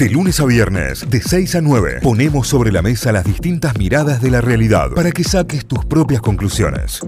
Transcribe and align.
De 0.00 0.08
lunes 0.08 0.40
a 0.40 0.46
viernes, 0.46 1.10
de 1.10 1.20
6 1.20 1.56
a 1.56 1.60
9, 1.60 1.98
ponemos 2.02 2.48
sobre 2.48 2.72
la 2.72 2.80
mesa 2.80 3.12
las 3.12 3.22
distintas 3.22 3.76
miradas 3.76 4.22
de 4.22 4.30
la 4.30 4.40
realidad 4.40 4.92
para 4.96 5.12
que 5.12 5.22
saques 5.22 5.66
tus 5.66 5.84
propias 5.84 6.22
conclusiones. 6.22 7.02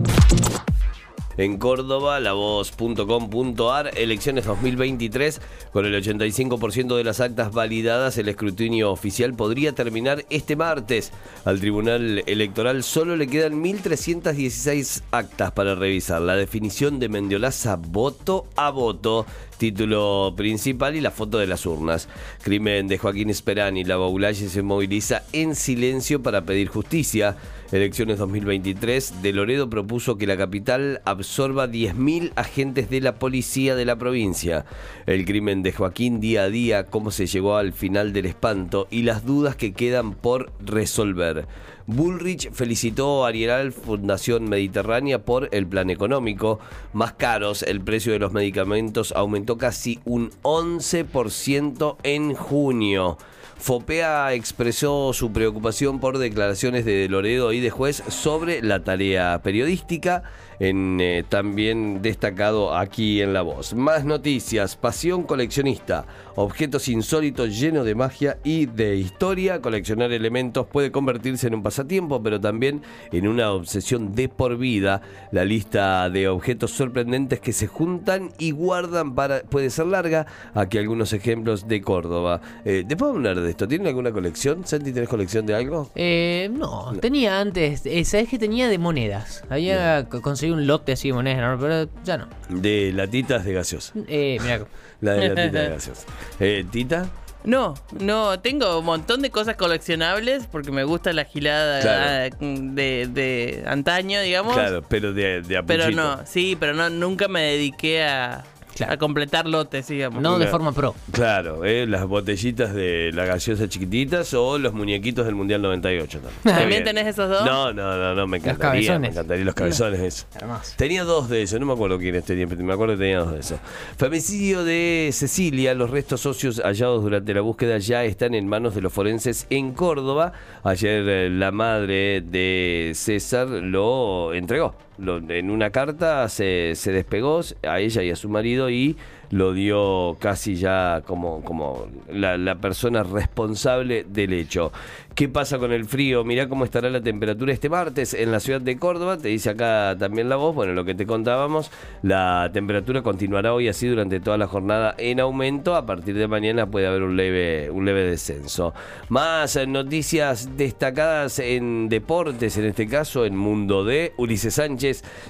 En 1.38 1.56
Córdoba, 1.56 2.20
lavoz.com.ar, 2.20 3.92
elecciones 3.96 4.44
2023, 4.44 5.40
con 5.72 5.86
el 5.86 5.94
85% 5.94 6.94
de 6.94 7.04
las 7.04 7.20
actas 7.20 7.52
validadas, 7.52 8.18
el 8.18 8.28
escrutinio 8.28 8.92
oficial 8.92 9.32
podría 9.32 9.72
terminar 9.72 10.26
este 10.28 10.56
martes. 10.56 11.10
Al 11.46 11.60
Tribunal 11.60 12.22
Electoral 12.26 12.82
solo 12.82 13.16
le 13.16 13.26
quedan 13.26 13.62
1.316 13.64 15.04
actas 15.10 15.52
para 15.52 15.74
revisar. 15.74 16.20
La 16.20 16.36
definición 16.36 16.98
de 16.98 17.08
Mendiolaza 17.08 17.76
voto 17.76 18.46
a 18.54 18.68
voto 18.68 19.24
título 19.58 20.34
principal 20.36 20.96
y 20.96 21.00
la 21.00 21.10
foto 21.10 21.38
de 21.38 21.46
las 21.46 21.66
urnas. 21.66 22.08
Crimen 22.42 22.88
de 22.88 22.98
Joaquín 22.98 23.30
Esperani. 23.30 23.84
La 23.84 23.96
Baulalle 23.96 24.48
se 24.48 24.62
moviliza 24.62 25.22
en 25.32 25.54
silencio 25.54 26.22
para 26.22 26.42
pedir 26.42 26.68
justicia. 26.68 27.36
Elecciones 27.70 28.18
2023. 28.18 29.22
De 29.22 29.32
Loredo 29.32 29.70
propuso 29.70 30.18
que 30.18 30.26
la 30.26 30.36
capital 30.36 31.00
absorba 31.04 31.68
10.000 31.68 32.32
agentes 32.36 32.90
de 32.90 33.00
la 33.00 33.14
policía 33.16 33.74
de 33.74 33.84
la 33.84 33.96
provincia. 33.96 34.64
El 35.06 35.24
crimen 35.24 35.62
de 35.62 35.72
Joaquín 35.72 36.20
día 36.20 36.42
a 36.42 36.50
día, 36.50 36.84
cómo 36.84 37.10
se 37.10 37.26
llegó 37.26 37.56
al 37.56 37.72
final 37.72 38.12
del 38.12 38.26
espanto 38.26 38.88
y 38.90 39.02
las 39.02 39.24
dudas 39.24 39.56
que 39.56 39.72
quedan 39.72 40.12
por 40.14 40.52
resolver. 40.60 41.46
Bullrich 41.86 42.50
felicitó 42.52 43.24
a 43.24 43.28
Ariel 43.28 43.72
Fundación 43.72 44.48
Mediterránea 44.48 45.24
por 45.24 45.48
el 45.52 45.66
plan 45.66 45.90
económico. 45.90 46.60
Más 46.92 47.12
caros, 47.14 47.62
el 47.62 47.80
precio 47.80 48.12
de 48.12 48.18
los 48.18 48.32
medicamentos 48.32 49.12
aumentó 49.12 49.58
casi 49.58 49.98
un 50.04 50.30
11% 50.42 51.96
en 52.02 52.34
junio. 52.34 53.18
Fopea 53.62 54.32
expresó 54.34 55.12
su 55.12 55.32
preocupación 55.32 56.00
por 56.00 56.18
declaraciones 56.18 56.84
de 56.84 57.08
Loredo 57.08 57.52
y 57.52 57.60
de 57.60 57.70
juez 57.70 58.02
sobre 58.08 58.60
la 58.60 58.82
tarea 58.82 59.40
periodística, 59.42 60.24
en, 60.58 60.98
eh, 61.00 61.24
también 61.28 62.02
destacado 62.02 62.76
aquí 62.76 63.20
en 63.22 63.32
La 63.32 63.42
Voz. 63.42 63.74
Más 63.74 64.04
noticias, 64.04 64.76
pasión 64.76 65.22
coleccionista, 65.24 66.06
objetos 66.36 66.88
insólitos 66.88 67.58
llenos 67.58 67.84
de 67.84 67.94
magia 67.94 68.38
y 68.44 68.66
de 68.66 68.96
historia. 68.96 69.60
Coleccionar 69.60 70.12
elementos 70.12 70.66
puede 70.66 70.90
convertirse 70.90 71.46
en 71.48 71.54
un 71.54 71.62
pasatiempo, 71.62 72.22
pero 72.22 72.40
también 72.40 72.82
en 73.10 73.28
una 73.28 73.52
obsesión 73.52 74.14
de 74.14 74.28
por 74.28 74.56
vida. 74.58 75.02
La 75.30 75.44
lista 75.44 76.08
de 76.10 76.28
objetos 76.28 76.70
sorprendentes 76.72 77.40
que 77.40 77.52
se 77.52 77.66
juntan 77.66 78.30
y 78.38 78.50
guardan 78.52 79.14
para, 79.14 79.40
puede 79.42 79.70
ser 79.70 79.86
larga. 79.86 80.26
Aquí 80.54 80.78
algunos 80.78 81.12
ejemplos 81.12 81.66
de 81.68 81.80
Córdoba. 81.80 82.40
Eh, 82.64 82.84
después 82.86 83.12
de 83.12 83.16
hablar 83.18 83.40
de 83.40 83.50
esto, 83.50 83.66
¿tienen 83.68 83.86
alguna 83.88 84.12
colección? 84.12 84.66
Santi, 84.66 84.92
¿tenés 84.92 85.08
colección 85.08 85.46
de 85.46 85.54
algo? 85.54 85.90
Eh, 85.94 86.50
no, 86.52 86.92
tenía 87.00 87.40
antes, 87.40 87.84
eh, 87.86 88.04
¿sabes 88.04 88.28
que 88.28 88.38
tenía 88.38 88.68
de 88.68 88.78
monedas? 88.78 89.44
Había 89.48 90.06
co- 90.08 90.20
conseguido 90.42 90.56
un 90.56 90.66
lote 90.66 90.92
así 90.92 91.08
de 91.08 91.14
monedas, 91.14 91.40
¿no? 91.50 91.58
pero 91.60 91.88
ya 92.04 92.16
no. 92.18 92.28
De 92.48 92.92
latitas 92.94 93.44
de 93.44 93.52
gaseosa. 93.52 93.92
Eh, 94.08 94.38
mira, 94.42 94.64
La 95.00 95.12
de 95.14 95.28
latitas 95.28 95.52
de 95.52 95.68
gaseosa. 95.74 96.06
Eh, 96.40 96.64
¿Tita? 96.70 97.08
No, 97.44 97.74
no, 97.98 98.38
tengo 98.38 98.78
un 98.78 98.84
montón 98.84 99.20
de 99.20 99.30
cosas 99.30 99.56
coleccionables 99.56 100.46
porque 100.46 100.70
me 100.70 100.84
gusta 100.84 101.12
la 101.12 101.24
gilada 101.24 101.80
Claro. 101.80 102.36
de, 102.40 103.08
de 103.12 103.64
antaño, 103.66 104.20
digamos. 104.20 104.54
Claro, 104.54 104.82
pero 104.88 105.12
de, 105.12 105.42
de 105.42 105.56
a 105.56 105.64
Pero 105.64 105.90
no, 105.90 106.24
sí, 106.24 106.56
pero 106.58 106.72
no, 106.72 106.88
nunca 106.88 107.26
me 107.26 107.42
dediqué 107.42 108.04
a, 108.04 108.44
Claro. 108.76 108.92
a 108.92 108.96
completar 108.96 109.46
lotes, 109.46 109.86
digamos. 109.88 110.22
no 110.22 110.38
de 110.38 110.46
forma 110.46 110.72
pro. 110.72 110.94
Claro, 111.12 111.64
eh, 111.64 111.86
las 111.86 112.06
botellitas 112.06 112.74
de 112.74 113.10
la 113.12 113.24
gaseosa 113.24 113.68
chiquititas 113.68 114.32
o 114.34 114.58
los 114.58 114.72
muñequitos 114.72 115.26
del 115.26 115.34
Mundial 115.34 115.60
98 115.62 116.18
también. 116.20 116.36
Está 116.38 116.50
¿También 116.50 116.68
bien. 116.68 116.84
tenés 116.84 117.06
esos 117.08 117.28
dos? 117.28 117.44
No, 117.44 117.72
no, 117.72 117.96
no, 117.96 118.14
no, 118.14 118.26
me 118.26 118.38
encantaría. 118.38 118.70
Me 118.70 118.86
cabezones. 118.86 119.10
encantaría 119.12 119.44
los 119.44 119.54
cabezones, 119.54 120.00
eso. 120.00 120.26
Hermoso. 120.40 120.72
Tenía 120.76 121.04
dos 121.04 121.28
de 121.28 121.42
esos, 121.42 121.60
no 121.60 121.66
me 121.66 121.72
acuerdo 121.74 121.98
quiénes 121.98 122.24
tenían, 122.24 122.48
pero 122.48 122.62
me 122.64 122.72
acuerdo 122.72 122.94
que 122.94 123.00
tenía 123.00 123.18
dos 123.18 123.32
de 123.32 123.40
esos. 123.40 123.58
Femicidio 123.96 124.64
de 124.64 125.10
Cecilia, 125.12 125.74
los 125.74 125.90
restos 125.90 126.20
socios 126.22 126.60
hallados 126.64 127.02
durante 127.02 127.34
la 127.34 127.40
búsqueda 127.40 127.78
ya 127.78 128.04
están 128.04 128.34
en 128.34 128.48
manos 128.48 128.74
de 128.74 128.80
los 128.80 128.92
forenses 128.92 129.46
en 129.50 129.72
Córdoba. 129.72 130.32
Ayer 130.64 131.08
eh, 131.08 131.30
la 131.30 131.50
madre 131.52 132.20
de 132.22 132.92
César 132.94 133.48
lo 133.48 134.32
entregó. 134.34 134.74
En 134.98 135.50
una 135.50 135.70
carta 135.70 136.28
se, 136.28 136.74
se 136.74 136.92
despegó 136.92 137.40
a 137.66 137.80
ella 137.80 138.02
y 138.02 138.10
a 138.10 138.16
su 138.16 138.28
marido 138.28 138.70
y 138.70 138.96
lo 139.32 139.54
dio 139.54 140.18
casi 140.20 140.56
ya 140.56 141.02
como, 141.06 141.42
como 141.42 141.86
la, 142.12 142.54
persona 142.56 143.02
responsable 143.02 144.04
del 144.06 144.34
hecho. 144.34 144.72
¿Qué 145.14 145.28
pasa 145.28 145.58
con 145.58 145.72
el 145.72 145.86
frío? 145.86 146.22
Mirá 146.22 146.48
cómo 146.48 146.64
estará 146.64 146.88
la 146.90 147.00
temperatura 147.00 147.52
este 147.52 147.68
martes 147.68 148.14
en 148.14 148.30
la 148.30 148.40
ciudad 148.40 148.60
de 148.60 148.78
Córdoba. 148.78 149.16
Te 149.16 149.28
dice 149.28 149.50
acá 149.50 149.96
también 149.98 150.28
la 150.28 150.36
voz, 150.36 150.54
bueno, 150.54 150.74
lo 150.74 150.84
que 150.84 150.94
te 150.94 151.06
contábamos, 151.06 151.70
la 152.02 152.50
temperatura 152.52 153.02
continuará 153.02 153.54
hoy 153.54 153.68
así 153.68 153.88
durante 153.88 154.20
toda 154.20 154.36
la 154.36 154.46
jornada 154.46 154.94
en 154.98 155.20
aumento. 155.20 155.76
A 155.76 155.86
partir 155.86 156.14
de 156.16 156.28
mañana 156.28 156.66
puede 156.66 156.86
haber 156.86 157.02
un 157.02 157.16
leve, 157.16 157.70
un 157.70 157.86
leve 157.86 158.04
descenso. 158.04 158.74
Más 159.08 159.58
noticias 159.66 160.56
destacadas 160.58 161.38
en 161.38 161.88
deportes, 161.88 162.58
en 162.58 162.66
este 162.66 162.86
caso 162.86 163.24
en 163.24 163.36
Mundo 163.36 163.84
D. 163.84 164.12
Ulises 164.18 164.54
Sánchez, 164.54 164.81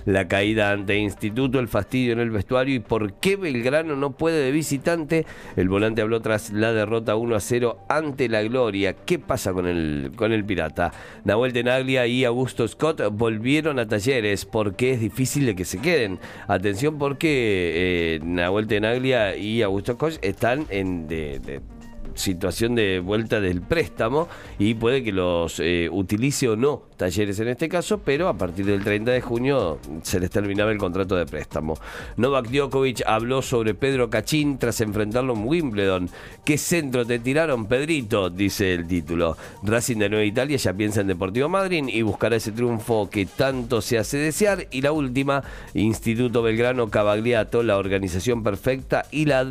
la 0.05 0.29
caída 0.29 0.71
ante 0.71 0.97
Instituto, 0.97 1.59
el 1.59 1.69
fastidio 1.69 2.13
en 2.13 2.21
el 2.21 2.31
vestuario 2.31 2.75
y 2.75 2.81
por 2.81 3.15
qué 3.15 3.37
Belgrano 3.37 3.97
no 3.97 4.13
puede 4.13 4.45
de 4.45 4.51
visitante. 4.51 5.27
El 5.57 5.69
volante 5.69 6.03
habló 6.03 6.21
tras 6.21 6.51
la 6.51 6.73
derrota 6.73 7.17
1 7.17 7.37
a 7.37 7.41
0 7.41 7.79
ante 7.89 8.29
la 8.29 8.43
Gloria. 8.43 8.95
¿Qué 8.95 9.19
pasa 9.19 9.53
con 9.53 9.67
el, 9.67 10.12
con 10.17 10.33
el 10.33 10.45
Pirata? 10.45 10.93
Nahuel 11.25 11.53
Tenaglia 11.53 12.07
y 12.07 12.25
Augusto 12.25 12.67
Scott 12.67 13.03
volvieron 13.12 13.79
a 13.79 13.87
talleres 13.87 14.45
porque 14.45 14.93
es 14.93 15.01
difícil 15.01 15.47
de 15.47 15.55
que 15.55 15.65
se 15.65 15.79
queden. 15.79 16.19
Atención 16.49 16.99
porque 16.99 18.17
eh, 18.17 18.21
Nahuel 18.23 18.67
Tenaglia 18.67 19.37
y 19.37 19.62
Augusto 19.62 19.95
Scott 19.95 20.19
están 20.23 20.67
en 20.71 21.07
situación 22.15 22.75
de 22.75 23.00
vuelta 23.00 23.41
del 23.41 23.61
préstamo 23.61 24.28
y 24.59 24.75
puede 24.75 25.03
que 25.03 25.12
los 25.12 25.61
eh, 25.61 25.89
utilice 25.91 26.49
o 26.49 26.56
no 26.56 26.93
talleres 27.03 27.41
en 27.41 27.49
este 27.49 27.69
caso, 27.69 27.99
pero 27.99 28.28
a 28.28 28.39
partir 28.39 28.65
del 28.65 28.84
30 28.84 29.11
de 29.11 29.21
junio 29.21 29.81
se 30.03 30.21
les 30.21 30.31
terminaba 30.31 30.71
el 30.71 30.78
contrato 30.78 31.17
de 31.17 31.27
préstamo. 31.27 31.77
Novak 32.17 32.49
Djokovic 32.49 33.03
habló 33.05 33.43
sobre 33.43 33.75
Pedro 33.75 34.09
Cachín 34.09 34.56
tras 34.56 34.81
enfrentarlo 34.81 35.33
en 35.33 35.45
Wimbledon. 35.45 36.11
¿Qué 36.45 36.56
centro 36.59 37.05
te 37.05 37.19
tiraron, 37.19 37.67
Pedrito? 37.67 38.31
Dice 38.31 38.75
el 38.75 38.87
título. 38.87 39.37
Racing 39.65 39.97
de 39.97 40.11
Nueva 40.11 40.25
Italia 40.25 40.56
ya 40.59 40.73
piensa 40.75 41.00
en 41.00 41.09
Deportivo 41.09 41.49
Madrid 41.49 41.84
y 41.89 42.03
buscará 42.03 42.37
ese 42.37 42.53
triunfo 42.53 43.11
que 43.11 43.27
tanto 43.27 43.81
se 43.81 43.99
hace 43.99 44.19
desear. 44.19 44.69
Y 44.71 44.83
la 44.83 44.93
última, 44.93 45.43
Instituto 45.75 46.41
Belgrano 46.41 46.89
Cavagliato, 46.89 47.65
la 47.65 47.79
organización 47.79 48.44
perfecta 48.44 49.06
y 49.11 49.25
la, 49.25 49.44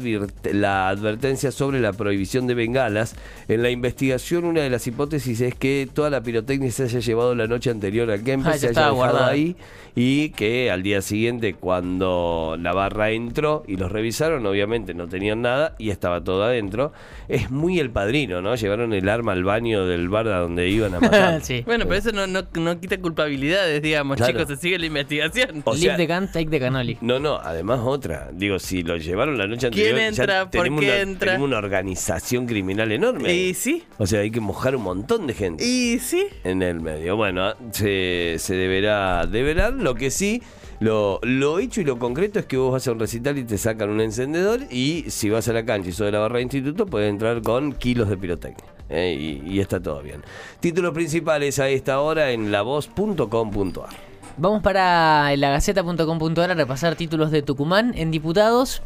la 0.54 0.88
advertencia 0.88 1.52
sobre 1.52 1.82
la 1.82 1.92
prohibición 1.92 2.48
de 2.48 2.51
bengalas. 2.54 3.16
En 3.48 3.62
la 3.64 3.70
investigación, 3.70 4.46
una 4.46 4.62
de 4.62 4.70
las 4.70 4.86
hipótesis 4.88 5.42
es 5.42 5.56
que 5.56 5.88
toda 5.94 6.10
la 6.10 6.22
pirotecnia 6.24 6.72
se 6.72 6.84
haya 6.84 7.00
llevado 7.00 7.36
la 7.36 7.48
noche 7.48 7.70
anterior 7.70 8.10
al 8.12 8.24
Kempes, 8.24 8.54
Ah, 8.56 8.58
se 8.58 8.68
haya 8.70 8.90
guardada. 8.90 9.30
ahí 9.30 9.56
y 9.94 10.30
que 10.30 10.72
al 10.72 10.84
día 10.84 11.02
siguiente, 11.02 11.54
cuando 11.56 12.56
la 12.60 12.72
barra 12.74 13.12
entró 13.12 13.64
y 13.68 13.76
los 13.76 13.92
revisaron, 13.92 14.46
obviamente 14.46 14.94
no 14.94 15.08
tenían 15.08 15.42
nada 15.42 15.76
y 15.78 15.90
estaba 15.90 16.24
todo 16.24 16.44
adentro. 16.44 16.94
Es 17.28 17.52
muy 17.52 17.80
el 17.80 17.90
padrino, 17.90 18.42
¿no? 18.42 18.56
Llevaron 18.56 18.94
el 18.94 19.10
arma 19.10 19.34
al 19.34 19.44
baño 19.44 19.86
del 19.86 20.08
bar 20.10 20.28
a 20.30 20.40
donde 20.40 20.70
iban 20.70 20.96
a 20.96 21.00
matar. 21.02 21.42
sí. 21.44 21.64
Bueno, 21.66 21.86
pero 21.86 21.96
eso 21.98 22.12
no, 22.14 22.26
no, 22.28 22.44
no 22.56 22.80
quita 22.80 22.98
culpabilidades, 23.00 23.82
digamos, 23.82 24.18
Claro. 24.18 24.32
chicos, 24.32 24.48
se 24.48 24.56
sigue 24.62 24.80
la 24.80 24.86
investigación. 24.86 25.62
O 25.66 25.74
Leave 25.74 25.86
sea- 25.88 25.98
the 25.98 26.08
gun, 26.08 26.32
take 26.32 26.50
the 26.50 26.60
cannoli. 26.60 26.98
No, 27.02 27.20
no, 27.20 27.36
además 27.38 27.82
otra. 27.84 28.30
Digo, 28.34 28.60
si 28.60 28.84
lo 28.84 28.96
llevaron 28.98 29.38
la 29.38 29.48
noche 29.48 29.70
¿Quién 29.72 29.88
anterior, 29.90 30.00
ya 30.00 30.08
entra? 30.24 30.42
¿Por 30.44 30.52
tenemos, 30.52 30.80
qué 30.82 30.88
una, 30.88 31.00
entra? 31.02 31.26
tenemos 31.34 31.48
una 31.48 31.58
organización 31.58 32.41
criminal 32.46 32.92
enorme. 32.92 33.34
Y 33.34 33.54
sí, 33.54 33.84
O 33.98 34.06
sea, 34.08 34.22
hay 34.22 34.32
que 34.32 34.40
mojar 34.40 34.76
un 34.76 34.84
montón 34.84 35.28
de 35.28 35.34
gente. 35.34 35.66
y 35.66 36.00
sí. 36.00 36.28
en 36.44 36.62
el 36.62 36.80
medio. 36.82 37.16
Bueno, 37.16 37.54
se, 37.72 38.36
se 38.40 38.56
deberá 38.56 39.26
develar. 39.26 39.74
Lo 39.74 39.96
que 39.96 40.12
sí, 40.12 40.42
lo, 40.80 41.20
lo 41.24 41.60
hecho 41.60 41.82
y 41.82 41.84
lo 41.84 42.00
concreto 42.00 42.40
es 42.40 42.46
que 42.46 42.58
vos 42.58 42.72
vas 42.72 42.88
a 42.88 42.92
un 42.92 43.00
recital 43.00 43.38
y 43.38 43.44
te 43.44 43.58
sacan 43.58 43.90
un 43.90 44.02
encendedor 44.02 44.62
y 44.70 45.06
si 45.10 45.30
vas 45.30 45.48
a 45.48 45.54
la 45.54 45.66
cancha 45.66 45.90
y 45.90 45.92
sos 45.92 46.06
de 46.06 46.12
la 46.12 46.20
barra 46.20 46.38
de 46.38 46.44
instituto, 46.44 46.86
puedes 46.86 47.10
entrar 47.10 47.42
con 47.42 47.74
kilos 47.74 48.10
de 48.10 48.18
pirotecnia. 48.18 48.66
Eh, 48.90 49.42
y, 49.46 49.50
y 49.54 49.60
está 49.62 49.80
todo 49.82 50.02
bien. 50.02 50.22
Títulos 50.60 50.94
principales 50.94 51.60
a 51.60 51.70
esta 51.70 52.02
hora 52.02 52.32
en 52.32 52.52
lavoz.com.ar. 52.52 53.90
Vamos 54.38 54.64
para 54.64 55.36
la 55.36 55.50
gaceta.com.ar 55.52 56.52
a 56.52 56.54
repasar 56.56 56.96
títulos 56.96 57.32
de 57.32 57.42
Tucumán 57.42 57.94
en 57.96 58.12
diputados. 58.12 58.82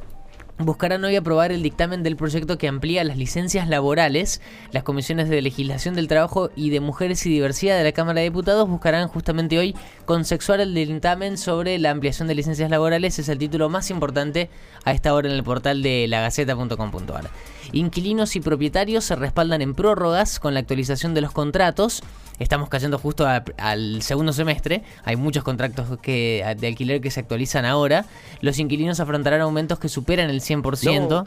Buscarán 0.58 1.04
hoy 1.04 1.16
aprobar 1.16 1.52
el 1.52 1.62
dictamen 1.62 2.04
del 2.04 2.16
proyecto 2.16 2.58
que 2.58 2.68
amplía 2.68 3.04
las 3.04 3.18
licencias 3.18 3.68
laborales. 3.68 4.42
Las 4.72 4.84
comisiones 4.84 5.30
de 5.30 5.42
legislación 5.42 5.96
del 5.96 6.08
trabajo 6.08 6.50
y 6.56 6.70
de 6.70 6.80
mujeres 6.80 7.26
y 7.26 7.30
diversidad 7.30 7.78
de 7.78 7.84
la 7.84 7.92
Cámara 7.92 8.20
de 8.20 8.26
Diputados 8.26 8.70
buscarán 8.70 9.08
justamente 9.08 9.60
hoy 9.60 9.76
consexuar 10.06 10.62
el 10.62 10.74
dictamen 10.74 11.38
sobre 11.38 11.78
la 11.80 11.92
ampliación 11.92 12.28
de 12.28 12.36
licencias 12.36 12.70
laborales. 12.70 13.20
Es 13.20 13.30
el 13.30 13.38
título 13.38 13.70
más 13.70 13.90
importante 13.90 14.50
a 14.86 14.94
esta 14.94 15.14
hora 15.14 15.28
en 15.28 15.36
el 15.36 15.44
portal 15.44 15.82
de 15.82 16.08
lagaceta.com.ar. 16.08 17.30
Inquilinos 17.74 18.36
y 18.36 18.40
propietarios 18.40 19.04
se 19.04 19.16
respaldan 19.16 19.62
en 19.62 19.76
prórrogas 19.76 20.40
con 20.40 20.54
la 20.54 20.62
actualización 20.62 21.14
de 21.14 21.22
los 21.22 21.32
contratos. 21.32 22.02
Estamos 22.40 22.68
cayendo 22.70 22.98
justo 22.98 23.26
a- 23.28 23.44
al 23.58 24.02
segundo 24.02 24.34
semestre. 24.34 24.84
Hay 25.04 25.16
muchos 25.16 25.44
contratos 25.44 25.98
que, 26.02 26.44
de 26.60 26.68
alquiler 26.68 27.00
que 27.02 27.10
se 27.12 27.20
actualizan 27.22 27.66
ahora. 27.66 28.06
Los 28.42 28.60
inquilinos 28.60 29.00
afrontarán 29.00 29.42
aumentos 29.42 29.80
que 29.80 29.88
superan 29.90 30.30
el 30.30 30.42
100%. 30.42 31.26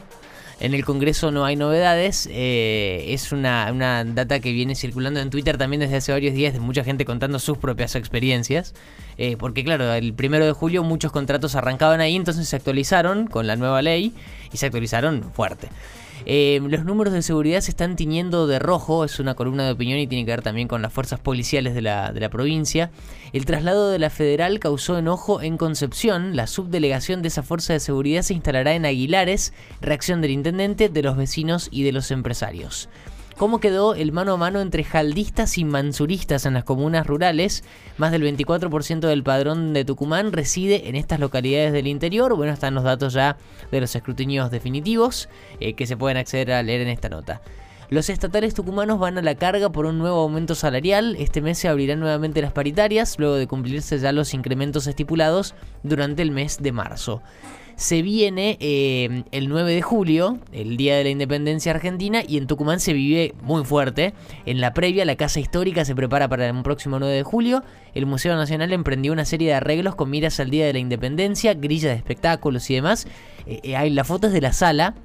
En 0.60 0.74
el 0.74 0.84
Congreso 0.84 1.30
no 1.30 1.44
hay 1.44 1.54
novedades. 1.54 2.28
eh, 2.32 3.06
es 3.10 3.30
una, 3.30 3.70
una 3.72 4.04
data 4.04 4.40
que 4.40 4.50
viene 4.52 4.74
circulando 4.74 5.20
en 5.20 5.30
Twitter 5.30 5.56
también 5.56 5.78
desde 5.80 5.96
hace 5.96 6.10
varios 6.10 6.34
días 6.34 6.52
de 6.52 6.58
mucha 6.58 6.82
gente 6.82 7.04
contando 7.04 7.38
sus 7.38 7.58
propias 7.58 7.94
experiencias. 7.94 8.74
eh, 9.18 9.36
porque 9.38 9.62
claro, 9.64 9.92
el 9.94 10.12
primero 10.14 10.44
de 10.46 10.52
julio 10.52 10.82
muchos 10.84 11.10
contratos 11.12 11.54
arrancaban 11.56 12.00
ahí, 12.00 12.14
entonces 12.16 12.48
se 12.48 12.56
actualizaron 12.56 13.26
con 13.28 13.46
la 13.46 13.56
nueva 13.56 13.82
ley 13.82 14.12
y 14.52 14.56
se 14.58 14.66
actualizaron 14.66 15.30
fuerte. 15.32 15.68
Eh, 16.26 16.60
los 16.68 16.84
números 16.84 17.12
de 17.12 17.22
seguridad 17.22 17.60
se 17.60 17.70
están 17.70 17.96
tiñendo 17.96 18.46
de 18.46 18.58
rojo, 18.58 19.04
es 19.04 19.20
una 19.20 19.34
columna 19.34 19.64
de 19.64 19.72
opinión 19.72 19.98
y 19.98 20.06
tiene 20.06 20.24
que 20.24 20.32
ver 20.32 20.42
también 20.42 20.68
con 20.68 20.82
las 20.82 20.92
fuerzas 20.92 21.20
policiales 21.20 21.74
de 21.74 21.82
la, 21.82 22.12
de 22.12 22.20
la 22.20 22.28
provincia. 22.28 22.90
El 23.32 23.44
traslado 23.44 23.90
de 23.90 23.98
la 23.98 24.10
federal 24.10 24.58
causó 24.58 24.98
enojo 24.98 25.42
en 25.42 25.56
Concepción. 25.56 26.36
La 26.36 26.46
subdelegación 26.46 27.22
de 27.22 27.28
esa 27.28 27.42
fuerza 27.42 27.72
de 27.72 27.80
seguridad 27.80 28.22
se 28.22 28.34
instalará 28.34 28.74
en 28.74 28.86
Aguilares, 28.86 29.52
reacción 29.80 30.20
del 30.20 30.30
intendente, 30.30 30.88
de 30.88 31.02
los 31.02 31.16
vecinos 31.16 31.68
y 31.70 31.82
de 31.82 31.92
los 31.92 32.10
empresarios. 32.10 32.88
¿Cómo 33.38 33.60
quedó 33.60 33.94
el 33.94 34.10
mano 34.10 34.32
a 34.32 34.36
mano 34.36 34.60
entre 34.60 34.82
jaldistas 34.82 35.58
y 35.58 35.64
mansuristas 35.64 36.44
en 36.44 36.54
las 36.54 36.64
comunas 36.64 37.06
rurales? 37.06 37.62
Más 37.96 38.10
del 38.10 38.24
24% 38.24 38.98
del 38.98 39.22
padrón 39.22 39.72
de 39.72 39.84
Tucumán 39.84 40.32
reside 40.32 40.88
en 40.88 40.96
estas 40.96 41.20
localidades 41.20 41.72
del 41.72 41.86
interior. 41.86 42.34
Bueno, 42.34 42.52
están 42.52 42.74
los 42.74 42.82
datos 42.82 43.12
ya 43.12 43.36
de 43.70 43.80
los 43.80 43.94
escrutinios 43.94 44.50
definitivos 44.50 45.28
eh, 45.60 45.74
que 45.74 45.86
se 45.86 45.96
pueden 45.96 46.16
acceder 46.16 46.50
a 46.50 46.64
leer 46.64 46.80
en 46.80 46.88
esta 46.88 47.08
nota. 47.10 47.40
Los 47.90 48.10
estatales 48.10 48.54
tucumanos 48.54 48.98
van 48.98 49.18
a 49.18 49.22
la 49.22 49.36
carga 49.36 49.70
por 49.70 49.86
un 49.86 49.98
nuevo 49.98 50.18
aumento 50.18 50.56
salarial. 50.56 51.14
Este 51.16 51.40
mes 51.40 51.58
se 51.58 51.68
abrirán 51.68 52.00
nuevamente 52.00 52.42
las 52.42 52.52
paritarias, 52.52 53.20
luego 53.20 53.36
de 53.36 53.46
cumplirse 53.46 54.00
ya 54.00 54.10
los 54.10 54.34
incrementos 54.34 54.88
estipulados 54.88 55.54
durante 55.84 56.22
el 56.22 56.32
mes 56.32 56.60
de 56.60 56.72
marzo 56.72 57.22
se 57.78 58.02
viene 58.02 58.58
eh, 58.60 59.22
el 59.30 59.48
9 59.48 59.72
de 59.72 59.82
julio, 59.82 60.40
el 60.50 60.76
Día 60.76 60.96
de 60.96 61.04
la 61.04 61.10
Independencia 61.10 61.70
Argentina, 61.70 62.22
y 62.26 62.36
en 62.36 62.48
Tucumán 62.48 62.80
se 62.80 62.92
vive 62.92 63.36
muy 63.40 63.64
fuerte. 63.64 64.14
En 64.46 64.60
la 64.60 64.74
previa, 64.74 65.04
la 65.04 65.14
Casa 65.14 65.38
Histórica 65.38 65.84
se 65.84 65.94
prepara 65.94 66.26
para 66.26 66.48
el 66.48 66.62
próximo 66.62 66.98
9 66.98 67.14
de 67.14 67.22
julio. 67.22 67.62
El 67.94 68.04
Museo 68.04 68.34
Nacional 68.34 68.72
emprendió 68.72 69.12
una 69.12 69.24
serie 69.24 69.46
de 69.46 69.54
arreglos 69.54 69.94
con 69.94 70.10
miras 70.10 70.40
al 70.40 70.50
Día 70.50 70.66
de 70.66 70.72
la 70.72 70.80
Independencia, 70.80 71.54
grilla 71.54 71.90
de 71.90 71.94
espectáculos 71.94 72.68
y 72.68 72.74
demás. 72.74 73.06
Eh, 73.46 73.60
eh, 73.62 73.76
hay 73.76 73.90
las 73.90 74.08
fotos 74.08 74.32
de 74.32 74.40
la 74.40 74.52
sala 74.52 74.96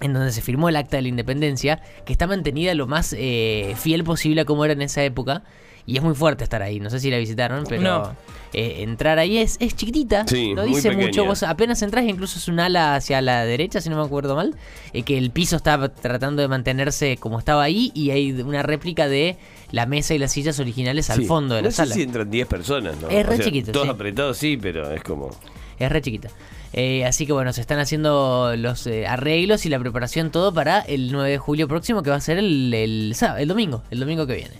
en 0.00 0.14
donde 0.14 0.32
se 0.32 0.40
firmó 0.40 0.70
el 0.70 0.76
acta 0.76 0.96
de 0.96 1.02
la 1.02 1.08
independencia, 1.08 1.80
que 2.04 2.12
está 2.12 2.26
mantenida 2.26 2.74
lo 2.74 2.86
más 2.86 3.14
eh, 3.18 3.74
fiel 3.76 4.04
posible 4.04 4.42
a 4.42 4.44
como 4.44 4.64
era 4.64 4.72
en 4.72 4.82
esa 4.82 5.04
época. 5.04 5.42
Y 5.86 5.96
es 5.96 6.02
muy 6.02 6.14
fuerte 6.14 6.42
estar 6.44 6.62
ahí. 6.62 6.80
No 6.80 6.90
sé 6.90 6.98
si 7.00 7.10
la 7.10 7.18
visitaron, 7.18 7.64
pero 7.68 7.80
No. 7.80 8.16
eh, 8.52 8.78
entrar 8.82 9.18
ahí 9.20 9.38
es, 9.38 9.56
es 9.60 9.76
chiquitita. 9.76 10.26
Sí, 10.26 10.52
no 10.52 10.64
dice 10.64 10.90
mucho. 10.96 11.24
Vos 11.24 11.44
apenas 11.44 11.80
entras, 11.82 12.04
incluso 12.04 12.38
es 12.40 12.48
un 12.48 12.58
ala 12.58 12.96
hacia 12.96 13.22
la 13.22 13.44
derecha, 13.44 13.80
si 13.80 13.88
no 13.88 13.96
me 13.96 14.02
acuerdo 14.04 14.34
mal. 14.34 14.54
eh, 14.92 15.02
que 15.02 15.16
el 15.16 15.30
piso 15.30 15.56
está 15.56 15.88
tratando 15.94 16.42
de 16.42 16.48
mantenerse 16.48 17.16
como 17.18 17.38
estaba 17.38 17.62
ahí. 17.62 17.92
Y 17.94 18.10
hay 18.10 18.32
una 18.32 18.62
réplica 18.62 19.06
de 19.08 19.36
la 19.70 19.86
mesa 19.86 20.12
y 20.14 20.18
las 20.18 20.32
sillas 20.32 20.58
originales 20.58 21.08
al 21.10 21.18
Sí. 21.20 21.24
fondo 21.26 21.54
de 21.54 21.62
no 21.62 21.66
la 21.66 21.70
sé 21.70 21.76
sala. 21.76 21.94
si 21.94 22.02
entran 22.02 22.30
10 22.30 22.46
personas, 22.48 22.96
¿no? 23.00 23.08
Es 23.08 23.24
re 23.24 23.38
chiquito, 23.38 23.70
Todos 23.72 23.86
sí. 23.86 23.90
apretados, 23.92 24.36
sí, 24.38 24.56
pero 24.56 24.90
es 24.92 25.02
como. 25.04 25.30
Es 25.78 25.92
re 25.92 26.00
chiquita. 26.02 26.30
Eh, 26.72 27.04
así 27.04 27.26
que 27.26 27.32
bueno, 27.32 27.52
se 27.52 27.60
están 27.60 27.78
haciendo 27.78 28.54
los 28.56 28.86
eh, 28.86 29.06
arreglos 29.06 29.66
y 29.66 29.68
la 29.68 29.78
preparación 29.78 30.30
todo 30.30 30.52
para 30.52 30.80
el 30.80 31.12
9 31.12 31.30
de 31.30 31.38
julio 31.38 31.68
próximo, 31.68 32.02
que 32.02 32.10
va 32.10 32.16
a 32.16 32.20
ser 32.20 32.38
el, 32.38 32.74
el, 32.74 33.12
sábado- 33.14 33.38
el 33.38 33.48
domingo, 33.48 33.82
el 33.90 34.00
domingo 34.00 34.26
que 34.26 34.34
viene. 34.34 34.54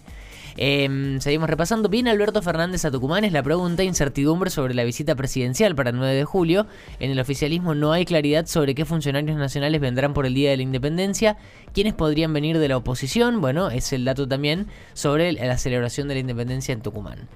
Em, 0.56 1.20
seguimos 1.20 1.50
repasando. 1.50 1.88
¿Viene 1.88 2.10
Alberto 2.10 2.40
Fernández 2.40 2.84
a 2.84 2.90
Tucumán? 2.90 3.24
Es 3.24 3.32
la 3.32 3.42
pregunta. 3.42 3.82
Incertidumbre 3.82 4.50
sobre 4.50 4.74
la 4.74 4.84
visita 4.84 5.14
presidencial 5.14 5.74
para 5.74 5.90
el 5.90 5.96
9 5.96 6.14
de 6.14 6.24
julio. 6.24 6.66
En 6.98 7.10
el 7.10 7.20
oficialismo 7.20 7.74
no 7.74 7.92
hay 7.92 8.04
claridad 8.04 8.46
sobre 8.46 8.74
qué 8.74 8.84
funcionarios 8.84 9.36
nacionales 9.36 9.80
vendrán 9.80 10.14
por 10.14 10.24
el 10.26 10.34
Día 10.34 10.50
de 10.50 10.56
la 10.56 10.62
Independencia. 10.62 11.36
¿Quiénes 11.74 11.94
podrían 11.94 12.32
venir 12.32 12.58
de 12.58 12.68
la 12.68 12.76
oposición? 12.78 13.40
Bueno, 13.40 13.70
es 13.70 13.92
el 13.92 14.04
dato 14.04 14.26
también 14.26 14.66
sobre 14.94 15.32
la 15.32 15.58
celebración 15.58 16.08
de 16.08 16.14
la 16.14 16.20
independencia 16.20 16.72
en 16.72 16.80
Tucumán. 16.80 17.28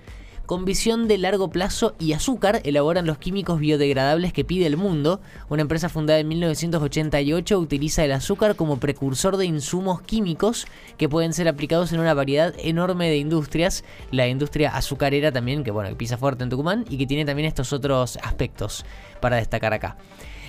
Con 0.51 0.65
visión 0.65 1.07
de 1.07 1.17
largo 1.17 1.49
plazo 1.49 1.95
y 2.01 2.13
azúcar 2.13 2.61
elaboran 2.65 3.07
los 3.07 3.19
químicos 3.19 3.61
biodegradables 3.61 4.33
que 4.33 4.45
pide 4.45 4.67
el 4.67 4.77
mundo. 4.77 5.21
Una 5.49 5.63
empresa 5.63 5.89
fundada 5.89 6.19
en 6.19 6.27
1988 6.27 7.57
utiliza 7.57 8.05
el 8.05 8.11
azúcar 8.11 8.57
como 8.57 8.81
precursor 8.81 9.37
de 9.37 9.47
insumos 9.47 10.03
químicos 10.03 10.67
que 10.99 11.09
pueden 11.09 11.35
ser 11.35 11.47
aplicados 11.47 11.93
en 11.93 12.01
una 12.01 12.15
variedad 12.15 12.53
enorme 12.59 13.09
de 13.09 13.19
industrias. 13.19 13.85
La 14.11 14.27
industria 14.27 14.71
azucarera 14.71 15.31
también, 15.31 15.63
que 15.63 15.71
bueno, 15.71 15.89
que 15.91 15.95
pisa 15.95 16.19
fuerte 16.19 16.43
en 16.43 16.51
Tucumán 16.51 16.85
y 16.91 16.99
que 16.99 17.07
tiene 17.07 17.25
también 17.25 17.47
estos 17.47 17.73
otros 17.73 18.17
aspectos 18.21 18.85
para 19.21 19.37
destacar 19.37 19.73
acá. 19.73 19.97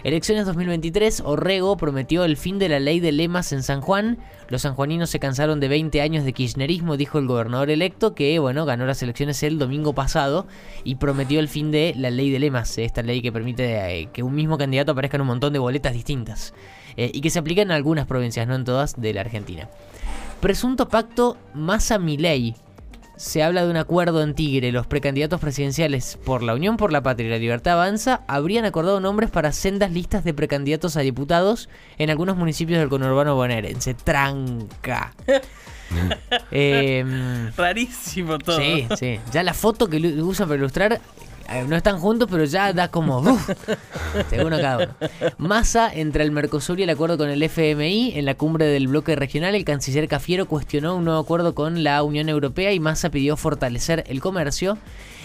Elecciones 0.04 0.48
2023, 0.48 1.22
Orrego 1.26 1.78
prometió 1.78 2.24
el 2.24 2.36
fin 2.36 2.58
de 2.58 2.70
la 2.70 2.80
ley 2.80 3.00
de 3.00 3.12
lemas 3.12 3.52
en 3.52 3.62
San 3.62 3.82
Juan. 3.82 4.18
Los 4.48 4.64
sanjuaninos 4.64 5.12
se 5.12 5.20
cansaron 5.20 5.60
de 5.60 5.68
20 5.68 6.02
años 6.02 6.26
de 6.26 6.34
kirchnerismo, 6.34 6.98
dijo 6.98 7.20
el 7.20 7.28
gobernador 7.28 7.70
electo, 7.70 8.16
que 8.16 8.40
bueno, 8.40 8.66
ganó 8.66 8.88
las 8.88 9.04
elecciones 9.04 9.44
el 9.44 9.60
domingo 9.60 9.94
pasado 9.94 10.48
y 10.84 10.96
prometió 10.96 11.40
el 11.40 11.48
fin 11.48 11.70
de 11.70 11.94
la 11.96 12.10
ley 12.10 12.32
de 12.32 12.40
lemas, 12.40 12.80
esta 12.80 13.04
ley 13.04 13.22
que 13.22 13.32
permite 13.32 14.02
eh, 14.02 14.10
que 14.12 14.24
un 14.24 14.34
mismo 14.34 14.58
candidato 14.58 14.94
aparezca 14.94 15.18
en 15.18 15.22
un 15.22 15.28
montón 15.28 15.54
de 15.54 15.60
boletas 15.60 15.94
distintas 15.94 16.56
eh, 16.98 17.12
y 17.14 17.22
que 17.22 17.30
se 17.30 17.38
aplica 17.38 17.62
en 17.62 17.70
algunas 17.70 18.08
provincias, 18.08 18.48
no 18.48 18.56
en 18.56 18.64
todas, 18.64 19.00
de 19.00 19.14
la 19.14 19.22
Argentina. 19.22 19.70
Presunto 20.40 20.88
pacto 20.88 21.38
Massa-Milei. 21.54 22.56
Se 23.22 23.44
habla 23.44 23.64
de 23.64 23.70
un 23.70 23.78
acuerdo 23.78 24.24
en 24.24 24.34
Tigre. 24.34 24.72
Los 24.72 24.88
precandidatos 24.88 25.40
presidenciales 25.40 26.18
por 26.26 26.42
la 26.42 26.56
Unión 26.56 26.76
por 26.76 26.92
la 26.92 27.04
Patria 27.04 27.28
y 27.28 27.30
la 27.30 27.38
Libertad 27.38 27.74
Avanza 27.74 28.22
habrían 28.28 28.66
acordado 28.66 29.00
nombres 29.00 29.30
para 29.30 29.52
sendas 29.52 29.92
listas 29.92 30.24
de 30.24 30.34
precandidatos 30.34 30.98
a 30.98 31.02
diputados 31.02 31.70
en 32.00 32.10
algunos 32.10 32.36
municipios 32.36 32.80
del 32.80 32.90
conurbano 32.90 33.36
bonaerense. 33.36 33.94
Tranca. 33.94 35.14
Em, 36.52 37.52
Rarísimo 37.56 38.40
todo. 38.40 38.58
Sí, 38.58 38.88
sí. 38.98 39.20
Ya 39.32 39.44
la 39.44 39.54
foto 39.54 39.88
que 39.88 39.98
usan 39.98 40.48
para 40.48 40.58
ilustrar 40.58 41.02
no 41.68 41.76
están 41.76 42.00
juntos, 42.00 42.28
pero 42.32 42.46
ya 42.46 42.74
da 42.74 42.90
como. 42.90 43.20
uf, 43.20 43.50
según 44.30 44.52
cada. 44.52 44.96
Massa 45.38 45.92
entre 45.94 46.24
el 46.24 46.32
Mercosur 46.32 46.80
y 46.80 46.84
el 46.84 46.90
acuerdo 46.90 47.18
con 47.18 47.30
el 47.30 47.42
FMI. 47.44 48.14
En 48.16 48.26
la 48.26 48.36
cumbre 48.36 48.66
del 48.66 48.88
bloque 48.88 49.16
regional, 49.16 49.56
el 49.56 49.66
canciller 49.66 50.08
Cafiero 50.08 50.48
cuestionó 50.48 50.96
un 50.96 51.06
nuevo 51.06 51.20
acuerdo 51.20 51.56
con 51.56 51.84
la 51.84 52.02
Unión 52.04 52.30
Europea 52.30 52.72
y 52.74 52.80
Massa 52.80 53.10
pidió 53.10 53.38
fortalecer 53.38 54.04
el 54.08 54.22
comercio. 54.22 54.78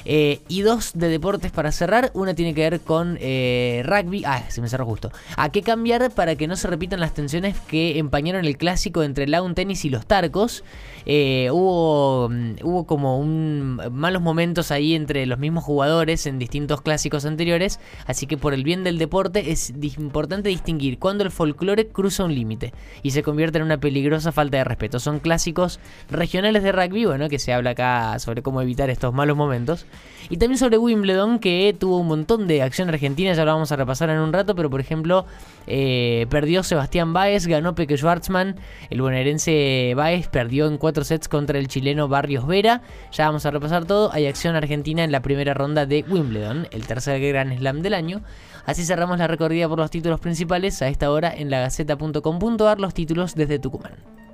Eh, 0.08 0.40
y 0.48 0.62
dos 0.62 0.92
de 0.94 1.08
deportes 1.08 1.50
para 1.50 1.72
cerrar. 1.72 2.10
Una 2.14 2.34
tiene 2.34 2.54
que 2.54 2.62
ver 2.68 2.80
con 2.80 3.18
eh, 3.20 3.82
rugby. 3.84 4.22
Ah, 4.25 4.44
se 4.48 4.60
me 4.60 4.68
cerró 4.68 4.86
justo. 4.86 5.10
¿A 5.36 5.50
qué 5.50 5.62
cambiar 5.62 6.10
para 6.12 6.36
que 6.36 6.46
no 6.46 6.56
se 6.56 6.68
repitan 6.68 7.00
las 7.00 7.12
tensiones 7.12 7.56
que 7.68 7.98
empañaron 7.98 8.44
el 8.44 8.56
clásico 8.56 9.02
entre 9.02 9.26
lawn 9.26 9.54
tenis 9.54 9.84
y 9.84 9.90
los 9.90 10.06
tarcos? 10.06 10.62
Eh, 11.06 11.48
hubo, 11.52 12.28
mm, 12.28 12.54
hubo 12.62 12.86
como 12.86 13.18
un 13.18 13.80
malos 13.92 14.22
momentos 14.22 14.70
ahí 14.70 14.94
entre 14.94 15.26
los 15.26 15.38
mismos 15.38 15.64
jugadores 15.64 16.26
en 16.26 16.38
distintos 16.38 16.80
clásicos 16.82 17.25
anteriores. 17.25 17.80
Así 18.06 18.26
que 18.26 18.36
por 18.36 18.54
el 18.54 18.62
bien 18.62 18.84
del 18.84 18.98
deporte 18.98 19.50
es 19.50 19.72
importante 19.98 20.48
distinguir 20.48 20.98
cuando 20.98 21.25
el 21.25 21.30
folclore 21.32 21.88
cruza 21.88 22.25
un 22.25 22.34
límite 22.34 22.72
y 23.02 23.10
se 23.10 23.22
convierte 23.22 23.58
en 23.58 23.64
una 23.64 23.78
peligrosa 23.78 24.30
falta 24.30 24.58
de 24.58 24.64
respeto. 24.64 25.00
Son 25.00 25.18
clásicos 25.18 25.80
regionales 26.10 26.62
de 26.62 26.72
rugby, 26.72 27.06
bueno, 27.06 27.28
que 27.28 27.38
se 27.38 27.52
habla 27.52 27.70
acá 27.70 28.18
sobre 28.20 28.42
cómo 28.42 28.60
evitar 28.62 28.88
estos 28.90 29.12
malos 29.12 29.36
momentos. 29.36 29.86
Y 30.28 30.38
también 30.38 30.58
sobre 30.58 30.78
Wimbledon, 30.78 31.38
que 31.38 31.74
tuvo 31.78 31.98
un 31.98 32.08
montón 32.08 32.48
de 32.48 32.62
acción 32.62 32.88
argentina, 32.88 33.32
ya 33.32 33.44
lo 33.44 33.52
vamos 33.52 33.70
a 33.70 33.76
repasar 33.76 34.10
en 34.10 34.18
un 34.18 34.32
rato, 34.32 34.56
pero 34.56 34.70
por 34.70 34.80
ejemplo, 34.80 35.24
eh, 35.66 36.26
perdió 36.30 36.62
Sebastián 36.62 37.12
Báez, 37.12 37.46
ganó 37.46 37.74
Peque 37.74 37.96
Schwartzman, 37.96 38.56
el 38.90 39.02
bonaerense 39.02 39.92
Báez 39.94 40.28
perdió 40.28 40.66
en 40.66 40.78
cuatro 40.78 41.04
sets 41.04 41.28
contra 41.28 41.58
el 41.58 41.68
chileno 41.68 42.08
Barrios 42.08 42.46
Vera. 42.46 42.82
Ya 43.12 43.26
vamos 43.26 43.46
a 43.46 43.50
repasar 43.50 43.84
todo. 43.84 44.12
Hay 44.12 44.26
acción 44.26 44.56
argentina 44.56 45.04
en 45.04 45.12
la 45.12 45.22
primera 45.22 45.54
ronda 45.54 45.86
de 45.86 46.04
Wimbledon, 46.08 46.68
el 46.72 46.86
tercer 46.86 47.20
gran 47.20 47.56
slam 47.56 47.82
del 47.82 47.94
año. 47.94 48.22
Así 48.64 48.84
cerramos 48.84 49.18
la 49.18 49.28
recorrida 49.28 49.68
por 49.68 49.78
los 49.78 49.90
títulos 49.90 50.18
principales 50.18 50.82
a 50.82 50.88
esta 50.88 51.10
hora 51.10 51.32
en 51.32 51.50
lagaceta.com.ar, 51.50 52.80
los 52.80 52.94
títulos 52.94 53.36
desde 53.36 53.60
Tucumán. 53.60 54.25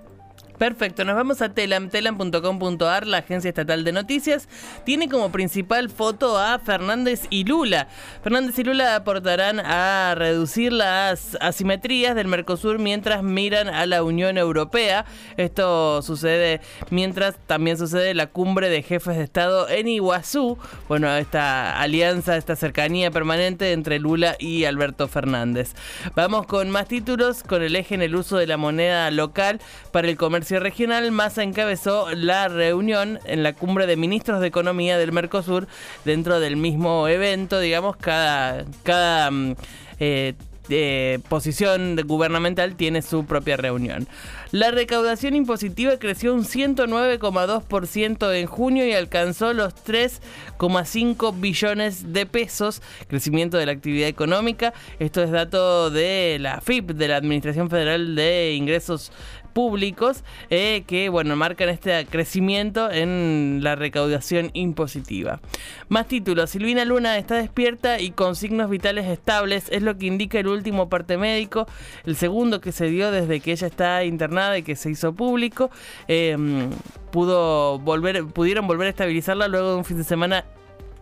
Perfecto, 0.63 1.05
nos 1.05 1.17
vamos 1.17 1.43
a 1.43 1.49
Telam, 1.49 1.89
telam.com.ar, 1.89 3.09
la 3.09 3.19
agencia 3.19 3.49
estatal 3.49 3.83
de 3.83 3.91
noticias. 3.91 4.49
Tiene 4.85 5.09
como 5.09 5.33
principal 5.33 5.91
foto 5.91 6.39
a 6.39 6.57
Fernández 6.61 7.23
y 7.31 7.43
Lula. 7.43 7.89
Fernández 8.23 8.57
y 8.61 8.63
Lula 8.63 8.95
aportarán 8.95 9.59
a 9.59 10.15
reducir 10.15 10.73
las 10.73 11.37
asimetrías 11.41 12.15
del 12.15 12.29
Mercosur 12.29 12.79
mientras 12.79 13.25
miran 13.25 13.67
a 13.67 13.87
la 13.87 14.05
Unión 14.05 14.39
Europea. 14.39 15.05
Esto 15.37 16.01
sucede 16.01 16.61
mientras 16.91 17.35
también 17.49 17.77
sucede 17.77 18.15
la 18.15 18.29
cumbre 18.29 18.69
de 18.69 18.85
jefes 18.85 19.17
de 19.17 19.25
Estado 19.25 19.69
en 19.69 19.89
Iguazú. 19.89 20.59
Bueno, 20.87 21.13
esta 21.17 21.81
alianza, 21.81 22.37
esta 22.37 22.55
cercanía 22.55 23.11
permanente 23.11 23.73
entre 23.73 23.99
Lula 23.99 24.37
y 24.39 24.65
Alberto 24.67 25.09
Fernández. 25.09 25.75
Vamos 26.15 26.47
con 26.47 26.71
más 26.71 26.87
títulos, 26.87 27.43
con 27.43 27.63
el 27.63 27.75
eje 27.75 27.97
en 27.97 28.03
el 28.03 28.15
uso 28.15 28.37
de 28.37 28.47
la 28.47 28.59
moneda 28.59 29.11
local 29.11 29.61
para 29.91 30.09
el 30.09 30.17
comercio 30.17 30.52
regional, 30.61 31.11
Massa 31.11 31.43
encabezó 31.43 32.11
la 32.15 32.49
reunión 32.49 33.19
en 33.25 33.43
la 33.43 33.53
cumbre 33.53 33.87
de 33.87 33.97
ministros 33.97 34.41
de 34.41 34.47
Economía 34.47 34.99
del 34.99 35.13
Mercosur 35.13 35.69
dentro 36.05 36.41
del 36.41 36.57
mismo 36.57 37.09
evento, 37.09 37.61
digamos, 37.61 37.97
cada, 37.97 38.65
cada 38.83 39.31
mm, 39.31 39.55
eh, 40.01 40.35
eh, 40.69 41.19
posición 41.29 41.97
gubernamental 42.07 42.77
tiene 42.77 43.03
su 43.03 43.27
propia 43.27 43.57
reunión. 43.57 44.07
La 44.53 44.71
recaudación 44.71 45.35
impositiva 45.35 45.99
creció 45.99 46.33
un 46.33 46.45
109,2% 46.45 48.35
en 48.35 48.47
junio 48.47 48.87
y 48.87 48.93
alcanzó 48.93 49.53
los 49.55 49.75
3,5 49.75 51.41
billones 51.41 52.13
de 52.13 52.27
pesos, 52.27 52.81
crecimiento 53.09 53.57
de 53.57 53.67
la 53.67 53.73
actividad 53.73 54.09
económica. 54.09 54.73
Esto 55.01 55.23
es 55.23 55.31
dato 55.31 55.91
de 55.91 56.39
la 56.41 56.61
FIP, 56.61 56.93
de 56.93 57.09
la 57.09 57.17
Administración 57.17 57.69
Federal 57.69 58.15
de 58.15 58.55
Ingresos 58.55 59.11
públicos 59.53 60.25
eh, 60.51 60.85
que 60.87 61.09
bueno 61.09 61.37
marcan 61.37 61.69
este 61.69 62.07
crecimiento 62.07 62.91
en 62.91 63.61
la 63.63 63.77
recaudación 63.77 64.51
impositiva. 64.55 65.41
Más 65.89 66.09
títulos, 66.09 66.51
Silvina 66.51 66.85
Luna 66.85 67.19
está 67.19 67.37
despierta 67.37 68.01
y 68.01 68.11
con 68.11 68.37
signos 68.37 68.71
vitales 68.71 69.07
estables, 69.07 69.67
es 69.71 69.83
lo 69.83 69.97
que 69.97 70.07
indica 70.07 70.39
el 70.39 70.49
último 70.49 70.89
parte 70.89 71.17
médico, 71.17 71.67
el 72.05 72.17
segundo 72.17 72.61
que 72.61 72.73
se 72.73 72.87
dio 72.87 73.11
desde 73.11 73.41
que 73.41 73.53
ella 73.53 73.67
está 73.67 74.05
internada 74.05 74.59
y 74.59 74.63
que 74.63 74.77
se 74.77 74.91
hizo 74.91 75.13
público. 75.15 75.71
Em, 76.09 76.71
pudo 77.11 77.79
volver, 77.79 78.25
pudieron 78.27 78.67
volver 78.67 78.87
a 78.87 78.91
estabilizarla 78.91 79.49
luego 79.49 79.71
de 79.71 79.77
un 79.77 79.85
fin 79.85 79.99
de 79.99 80.05
semana 80.05 80.45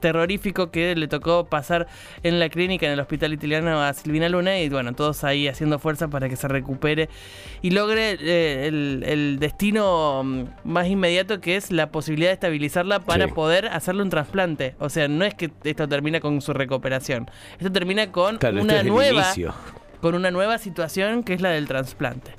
terrorífico 0.00 0.70
que 0.70 0.94
le 0.96 1.08
tocó 1.08 1.44
pasar 1.44 1.86
en 2.22 2.40
la 2.40 2.48
clínica 2.48 2.86
en 2.86 2.92
el 2.92 3.00
hospital 3.00 3.32
italiano 3.32 3.82
a 3.82 3.92
Silvina 3.92 4.28
Luna 4.28 4.58
y 4.58 4.68
bueno, 4.68 4.92
todos 4.94 5.24
ahí 5.24 5.48
haciendo 5.48 5.78
fuerza 5.78 6.08
para 6.08 6.28
que 6.28 6.36
se 6.36 6.48
recupere 6.48 7.08
y 7.62 7.70
logre 7.70 8.16
eh, 8.20 8.66
el, 8.66 9.38
destino 9.38 10.22
mm, 10.24 10.44
más 10.64 10.88
inmediato 10.88 11.40
que 11.40 11.56
es 11.56 11.70
la 11.70 11.90
posibilidad 11.90 12.30
de 12.30 12.34
estabilizarla 12.34 13.00
para 13.00 13.28
poder 13.28 13.68
hacerle 13.68 14.02
un 14.02 14.10
trasplante. 14.10 14.74
O 14.78 14.88
sea, 14.88 15.08
no 15.08 15.24
es 15.24 15.34
que 15.34 15.50
esto 15.64 15.88
termina 15.88 16.20
con 16.20 16.40
su 16.40 16.52
recuperación, 16.52 17.30
esto 17.58 17.70
termina 17.70 18.10
con 18.10 18.38
una 18.58 18.82
nueva 18.82 19.32
con 20.00 20.14
una 20.14 20.30
nueva 20.30 20.58
situación 20.58 21.22
que 21.22 21.34
es 21.34 21.40
la 21.40 21.50
del 21.50 21.68
trasplante. 21.68 22.32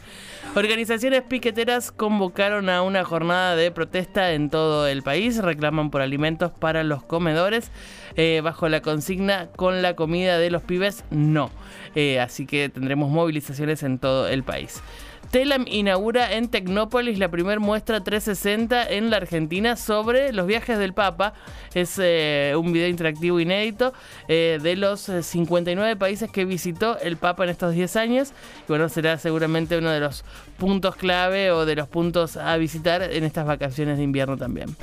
Organizaciones 0.54 1.22
piqueteras 1.22 1.94
convocaron 1.94 2.68
a 2.68 2.82
una 2.82 3.06
jornada 3.06 3.56
de 3.56 3.72
protesta 3.72 4.34
en 4.34 4.50
todo 4.50 4.86
el 4.86 5.02
país, 5.02 5.38
reclaman 5.38 5.92
por 5.92 6.02
alimentos 6.02 6.52
para 6.52 6.84
los 6.84 7.04
comedores, 7.04 7.72
eh, 8.18 8.42
bajo 8.44 8.68
la 8.68 8.82
consigna 8.82 9.48
con 9.56 9.82
la 9.82 9.96
comida 9.96 10.38
de 10.38 10.52
los 10.52 10.62
pibes 10.62 11.06
no. 11.10 11.52
Eh, 11.96 12.20
así 12.20 12.46
que 12.46 12.68
tendremos 12.68 13.10
movilizaciones 13.10 13.82
en 13.84 13.98
todo 13.98 14.28
el 14.28 14.44
país. 14.44 14.84
Telam 15.32 15.64
inaugura 15.66 16.34
en 16.34 16.50
Tecnópolis 16.50 17.18
la 17.18 17.30
primera 17.30 17.58
muestra 17.58 18.04
360 18.04 18.90
en 18.90 19.10
la 19.10 19.16
Argentina 19.16 19.78
sobre 19.78 20.34
los 20.34 20.46
viajes 20.46 20.78
del 20.78 20.94
Papa. 20.94 21.34
Es 21.74 21.98
eh, 22.04 22.54
un 22.58 22.74
video 22.74 22.90
interactivo 22.90 23.40
inédito 23.40 23.94
eh, 24.28 24.60
de 24.62 24.76
los 24.76 25.00
59 25.00 25.90
eh, 25.90 25.96
países 25.96 26.30
que 26.30 26.44
visitó 26.44 27.00
el 27.00 27.16
Papa 27.16 27.46
en 27.46 27.52
estos 27.52 27.74
10 27.74 27.96
años. 27.96 28.34
Y 28.64 28.66
bueno, 28.68 28.90
será 28.90 29.18
seguramente 29.18 29.78
uno 29.78 29.92
de 29.92 30.02
los 30.02 30.26
puntos 30.58 30.98
clave 30.98 31.50
o 31.52 31.66
de 31.66 31.78
los 31.78 31.88
puntos 31.88 32.36
a 32.36 32.58
visitar 32.58 33.02
en 33.02 33.24
estas 33.24 33.46
vacaciones 33.46 34.00
de 34.00 34.04
invierno 34.04 34.36
también. 34.36 34.76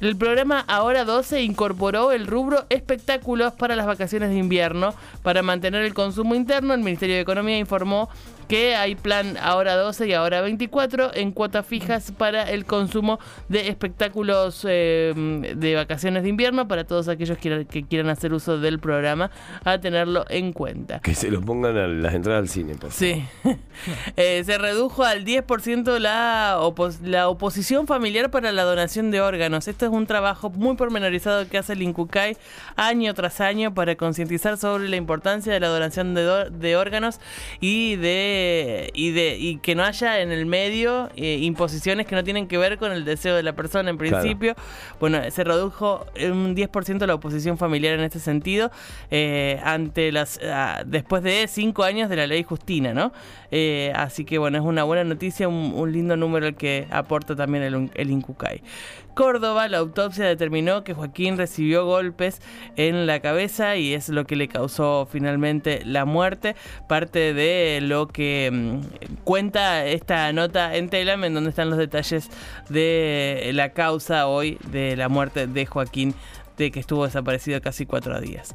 El 0.00 0.16
programa 0.16 0.64
Ahora 0.68 1.04
12 1.04 1.42
incorporó 1.42 2.12
el 2.12 2.28
rubro 2.28 2.66
espectáculos 2.68 3.52
para 3.52 3.74
las 3.74 3.86
vacaciones 3.86 4.30
de 4.30 4.36
invierno. 4.36 4.94
Para 5.24 5.42
mantener 5.42 5.82
el 5.82 5.92
consumo 5.92 6.36
interno, 6.36 6.72
el 6.72 6.82
Ministerio 6.82 7.16
de 7.16 7.22
Economía 7.22 7.58
informó 7.58 8.08
que 8.48 8.74
hay 8.74 8.94
plan 8.94 9.36
ahora 9.40 9.76
12 9.76 10.08
y 10.08 10.14
ahora 10.14 10.40
24 10.40 11.14
en 11.14 11.32
cuotas 11.32 11.66
fijas 11.66 12.12
para 12.12 12.50
el 12.50 12.64
consumo 12.64 13.20
de 13.48 13.68
espectáculos 13.68 14.64
eh, 14.68 15.12
de 15.54 15.74
vacaciones 15.74 16.22
de 16.22 16.30
invierno 16.30 16.66
para 16.66 16.84
todos 16.84 17.08
aquellos 17.08 17.36
que, 17.38 17.66
quieran 17.88 18.08
hacer 18.08 18.32
uso 18.32 18.58
del 18.58 18.78
programa 18.78 19.30
a 19.64 19.78
tenerlo 19.78 20.24
en 20.30 20.52
cuenta. 20.52 21.00
Que 21.00 21.14
se 21.14 21.30
lo 21.30 21.42
pongan 21.42 21.76
a 21.76 21.86
las 21.86 22.14
entradas 22.14 22.42
al 22.42 22.48
cine. 22.48 22.74
Por 22.74 22.90
sí. 22.90 23.24
Eh, 24.16 24.42
se 24.44 24.58
redujo 24.58 25.04
al 25.04 25.24
10% 25.24 25.98
la, 26.00 26.58
la 27.04 27.28
oposición 27.28 27.86
familiar 27.86 28.30
para 28.30 28.50
la 28.50 28.64
donación 28.64 29.12
de 29.12 29.20
órganos. 29.20 29.68
Esto 29.68 29.86
es 29.86 29.92
un 29.92 30.06
trabajo 30.06 30.50
muy 30.50 30.74
pormenorizado 30.74 31.48
que 31.48 31.58
hace 31.58 31.74
el 31.74 31.82
INCUCAI 31.82 32.36
año 32.74 33.14
tras 33.14 33.40
año 33.40 33.74
para 33.74 33.94
concientizar 33.94 34.58
sobre 34.58 34.88
la 34.88 34.96
importancia 34.96 35.52
de 35.52 35.60
la 35.60 35.68
donación 35.68 36.14
de, 36.14 36.50
de 36.50 36.76
órganos 36.76 37.20
y 37.60 37.96
de 37.96 38.37
y 38.94 39.10
de 39.12 39.36
y 39.38 39.56
que 39.58 39.74
no 39.74 39.84
haya 39.84 40.20
en 40.20 40.32
el 40.32 40.46
medio 40.46 41.10
eh, 41.16 41.38
imposiciones 41.40 42.06
que 42.06 42.14
no 42.14 42.24
tienen 42.24 42.48
que 42.48 42.58
ver 42.58 42.78
con 42.78 42.92
el 42.92 43.04
deseo 43.04 43.36
de 43.36 43.42
la 43.42 43.54
persona 43.54 43.90
en 43.90 43.98
principio. 43.98 44.54
Bueno, 45.00 45.18
se 45.30 45.44
redujo 45.44 46.06
un 46.16 46.54
10% 46.56 47.06
la 47.06 47.14
oposición 47.14 47.58
familiar 47.58 47.94
en 47.94 48.00
este 48.00 48.20
sentido 48.20 48.70
eh, 49.10 49.60
ante 49.64 50.12
las 50.12 50.40
ah, 50.44 50.82
después 50.86 51.22
de 51.22 51.46
cinco 51.48 51.84
años 51.84 52.08
de 52.08 52.16
la 52.16 52.26
ley 52.26 52.42
Justina, 52.42 52.92
¿no? 52.94 53.12
Eh, 53.50 53.92
así 53.94 54.24
que 54.24 54.38
bueno, 54.38 54.58
es 54.58 54.64
una 54.64 54.84
buena 54.84 55.04
noticia, 55.04 55.48
un, 55.48 55.88
lindo 55.92 56.16
número 56.16 56.46
el 56.46 56.54
que 56.54 56.86
aporta 56.90 57.34
también 57.34 57.64
el, 57.64 57.90
el 57.94 58.10
INCUCAI. 58.10 58.62
Córdoba, 59.18 59.66
la 59.66 59.78
autopsia 59.78 60.26
determinó 60.26 60.84
que 60.84 60.94
Joaquín 60.94 61.38
recibió 61.38 61.84
golpes 61.84 62.40
en 62.76 63.08
la 63.08 63.18
cabeza 63.18 63.74
y 63.74 63.92
es 63.92 64.10
lo 64.10 64.24
que 64.26 64.36
le 64.36 64.46
causó 64.46 65.08
finalmente 65.10 65.82
la 65.84 66.04
muerte. 66.04 66.54
Parte 66.86 67.34
de 67.34 67.80
lo 67.82 68.06
que 68.06 68.48
mm, 68.52 69.24
cuenta 69.24 69.84
esta 69.86 70.32
nota 70.32 70.76
en 70.76 70.88
Telam, 70.88 71.24
en 71.24 71.34
donde 71.34 71.50
están 71.50 71.68
los 71.68 71.80
detalles 71.80 72.30
de 72.68 73.50
la 73.54 73.70
causa 73.70 74.28
hoy 74.28 74.56
de 74.70 74.94
la 74.94 75.08
muerte 75.08 75.48
de 75.48 75.66
Joaquín 75.66 76.14
de 76.58 76.70
que 76.70 76.80
estuvo 76.80 77.04
desaparecido 77.04 77.60
casi 77.62 77.86
cuatro 77.86 78.20
días. 78.20 78.54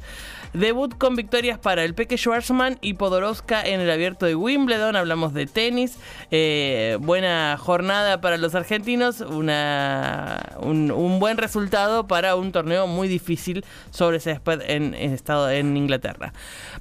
Debut 0.54 0.96
con 0.96 1.16
victorias 1.16 1.58
para 1.58 1.84
el 1.84 1.96
Peque 1.96 2.16
Schwarzman 2.16 2.78
y 2.80 2.94
Podoroska 2.94 3.64
en 3.64 3.80
el 3.80 3.90
abierto 3.90 4.28
de 4.28 4.36
Wimbledon. 4.36 4.96
Hablamos 4.96 5.34
de 5.34 5.48
tenis. 5.48 5.98
Eh, 6.30 6.98
buena 7.02 7.58
jornada 7.60 8.22
para 8.22 8.38
los 8.38 8.54
argentinos. 8.54 9.22
Una, 9.22 10.52
un, 10.60 11.20
buen 11.20 11.38
resultado 11.38 12.08
para 12.08 12.36
un 12.36 12.52
torneo 12.52 12.86
muy 12.86 13.08
difícil 13.08 13.66
sobre 13.90 14.18
ese 14.18 14.40
en, 14.68 14.94
en, 14.94 15.14
estado, 15.14 15.50
en 15.50 15.76
Inglaterra. 15.76 16.34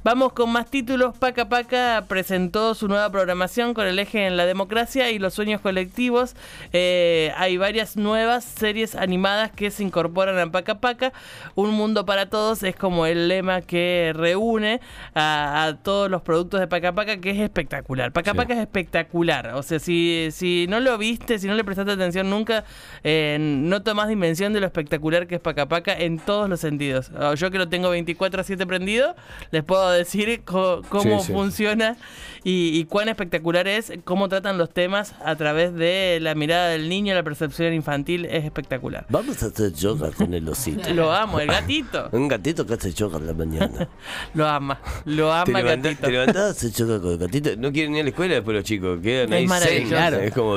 Vamos 0.05 0.35
con 0.35 0.50
más 0.50 0.71
títulos. 0.71 1.17
Paca 1.17 1.49
Paca 1.49 2.05
presentó 2.09 2.75
su 2.75 2.88
nueva 2.88 3.11
programación 3.11 3.73
con 3.73 3.87
el 3.87 3.99
eje 3.99 4.26
en 4.26 4.37
la 4.37 4.45
democracia 4.45 5.11
y 5.11 5.19
los 5.19 5.33
sueños 5.33 5.62
colectivos. 5.62 6.35
Eh, 6.75 7.33
hay 7.37 7.57
varias 7.57 7.97
nuevas 7.97 8.45
series 8.45 8.95
animadas 8.97 9.50
que 9.50 9.71
se 9.71 9.83
incorporan 9.83 10.38
a 10.38 10.52
Paca 10.52 10.81
Paca. 10.81 11.12
Un 11.54 11.71
mundo 11.71 12.04
para 12.04 12.31
todos 12.31 12.62
es 12.62 12.76
como 12.76 13.07
el 13.07 13.28
lema 13.28 13.61
que 13.61 14.12
reúne 14.14 14.81
a, 15.14 15.76
todos 15.83 16.11
los 16.11 16.23
productos 16.23 16.61
de 16.61 16.66
Paca 16.66 16.92
Paca, 16.95 17.19
que 17.19 17.31
es 17.31 17.40
espectacular. 17.40 18.12
Paca 18.12 18.35
Paca 18.35 18.54
es 18.54 18.61
espectacular. 18.61 19.54
O 19.54 19.62
sea, 19.62 19.78
si, 19.78 20.28
si 20.33 20.66
no 20.69 20.81
lo 20.81 20.99
viste, 20.99 21.38
si 21.38 21.47
no 21.47 21.54
le 21.54 21.64
prestaste 21.64 21.92
atención 21.92 22.31
nunca, 22.31 22.64
eh, 23.04 23.37
no 23.40 23.83
tomás 23.83 24.09
dimensión 24.09 24.52
de 24.52 24.61
lo 24.61 24.66
espectacular 24.66 25.26
que 25.26 25.37
es 25.37 25.40
Paca 25.40 25.69
Paca 25.69 25.92
en 25.92 26.19
todos 26.19 26.49
los 26.49 26.61
sentidos. 26.61 27.11
Ah, 27.16 27.35
yo 27.35 27.50
que 27.50 27.59
lo 27.59 27.69
tengo 27.69 27.90
24 27.90 28.40
a 28.40 28.45
7 28.45 28.66
prendido, 28.66 29.14
les 29.50 29.62
puedo 29.64 29.90
decir 29.90 30.42
cómo 30.45 31.23
funciona 31.23 31.97
y, 32.45 32.85
cuán 32.87 33.09
espectacular 33.09 33.69
es, 33.69 33.92
cómo 34.04 34.28
tratan 34.28 34.59
los 34.59 34.71
temas 34.71 35.14
a 35.25 35.37
través 35.37 35.75
de 35.75 36.19
la 36.21 36.35
mirada 36.35 36.69
del 36.71 36.88
niño, 36.88 37.14
la 37.14 37.23
percepción 37.23 37.73
infantil, 37.73 38.25
es 38.26 38.45
espectacular. 38.45 39.07
Vamos 39.11 39.42
a 39.42 39.47
hacer 39.47 39.73
yoga 39.73 40.11
con 40.11 40.35
el 40.35 40.49
osito. 40.49 40.83
Lo 41.02 41.12
amo, 41.12 41.40
el 41.40 41.49
gatito. 41.49 42.09
Un 42.12 42.28
gatito 42.28 42.66
que 42.66 42.76
se 42.76 42.92
choca 42.92 43.16
en 43.18 43.26
la 43.26 43.35
mañana. 43.35 43.88
Lo 44.35 44.47
ama, 44.49 44.78
lo 45.04 45.26
Te 45.44 45.50
ama 45.50 45.61
el 45.61 45.64
levantás, 45.66 45.82
gatito. 45.92 46.06
te 46.06 46.12
levantás, 46.12 46.56
se 46.59 46.73
choca 46.73 47.00
con 47.00 47.11
el 47.12 47.18
gatito. 47.18 47.50
No 47.59 47.73
quieren 47.73 47.94
ir 47.94 48.00
a 48.00 48.04
la 48.04 48.11
escuela 48.11 48.35
después 48.35 48.54
los 48.56 48.64
chicos. 48.64 48.99
Quedan 49.02 49.32
Es 49.32 49.38
ahí 49.40 49.47
maravilloso. 49.47 49.80
zen. 49.80 49.88
Claro. 49.88 50.16
Es 50.21 50.32
como... 50.35 50.56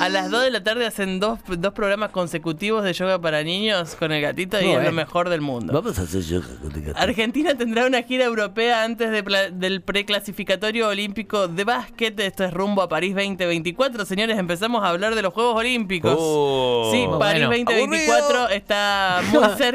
A 0.00 0.08
las 0.08 0.30
2 0.30 0.42
de 0.44 0.50
la 0.50 0.62
tarde 0.64 0.86
hacen 0.86 1.20
dos, 1.20 1.38
dos 1.46 1.72
programas 1.72 2.10
consecutivos 2.10 2.82
de 2.84 2.92
yoga 2.92 3.20
para 3.20 3.42
niños 3.44 3.94
con 3.94 4.10
el 4.12 4.20
gatito 4.22 4.60
y 4.60 4.70
es 4.70 4.82
lo 4.84 4.92
mejor 4.92 5.28
del 5.28 5.40
mundo. 5.40 5.72
Vamos 5.72 5.98
a 5.98 6.02
hacer 6.02 6.22
yoga 6.22 6.46
con 6.60 6.72
el 6.72 6.80
gatito. 6.82 6.98
Argentina 6.98 7.54
tendrá 7.56 7.86
una 7.86 8.02
gira 8.02 8.24
europea 8.24 8.82
antes 8.84 9.10
de 9.10 9.22
del 9.52 9.80
preclasificatorio 9.82 10.88
olímpico 10.88 11.48
de 11.48 11.64
básquet. 11.64 12.18
Esto 12.20 12.44
es 12.44 12.52
rumbo 12.52 12.82
a 12.82 12.88
París 12.88 13.14
2024. 13.14 14.04
Señores, 14.04 14.38
empezamos 14.38 14.82
a 14.84 14.88
hablar 14.88 15.14
de 15.14 15.22
los 15.22 15.32
Juegos 15.32 15.56
Olímpicos. 15.56 16.16
Oh. 16.18 16.90
Sí, 16.92 17.04
París 17.18 17.46
bueno. 17.46 17.64
2024 17.66 18.38
Aburrido. 18.38 18.48
está 18.48 19.20
muy 19.30 19.44
cerca. 19.56 19.71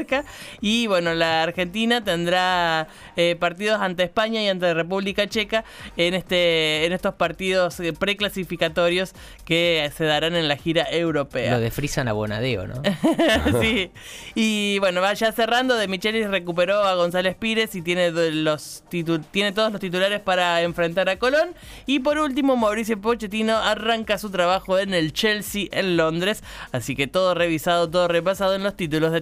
Y 0.62 0.88
bueno, 0.88 1.14
la 1.14 1.44
Argentina 1.44 2.04
tendrá 2.04 2.88
eh, 3.16 3.36
partidos 3.40 3.82
ante 3.82 4.04
España 4.04 4.42
y 4.42 4.48
ante 4.48 4.74
República 4.74 5.28
Checa 5.28 5.64
en, 5.96 6.14
este, 6.14 6.86
en 6.86 6.94
estos 6.94 7.16
partidos 7.16 7.80
eh, 7.80 7.94
preclasificatorios 7.94 9.14
que 9.46 9.92
se 9.96 10.06
darán 10.06 10.36
en 10.36 10.48
la 10.48 10.58
gira 10.58 10.88
europea. 10.92 11.52
Lo 11.52 11.60
de 11.60 11.72
Frisan 11.72 12.08
a 12.08 12.14
Bonadeo, 12.14 12.68
¿no? 12.68 12.82
sí. 13.62 13.92
Y 14.36 14.80
bueno, 14.80 15.02
va 15.02 15.14
ya 15.14 15.32
cerrando. 15.32 15.76
De 15.76 15.88
Michelis 15.88 16.30
recuperó 16.30 16.84
a 16.84 16.96
González 16.96 17.36
Pires 17.36 17.76
y 17.76 17.82
tiene, 17.82 18.12
los 18.12 18.84
tiene 19.32 19.52
todos 19.52 19.72
los 19.72 19.82
titulares 19.82 20.20
para 20.20 20.62
enfrentar 20.62 21.10
a 21.10 21.18
Colón. 21.18 21.50
Y 21.86 22.00
por 22.00 22.18
último, 22.18 22.56
Mauricio 22.56 23.00
Pochettino 23.00 23.58
arranca 23.58 24.18
su 24.18 24.30
trabajo 24.30 24.80
en 24.80 24.94
el 24.94 25.14
Chelsea 25.14 25.68
en 25.72 25.98
Londres. 25.98 26.44
Así 26.72 26.96
que 26.96 27.08
todo 27.08 27.34
revisado, 27.34 27.90
todo 27.90 28.08
repasado 28.08 28.56
en 28.56 28.64
los 28.64 28.76
títulos 28.76 29.12
de 29.12 29.22